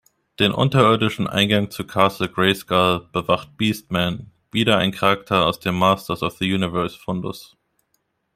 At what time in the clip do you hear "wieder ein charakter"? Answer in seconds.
4.51-5.45